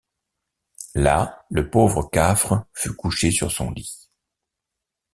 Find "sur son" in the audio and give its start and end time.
3.29-3.69